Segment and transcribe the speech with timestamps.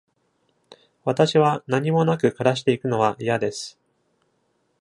[1.03, 3.77] 私は何もなく暮らしていくのは嫌です。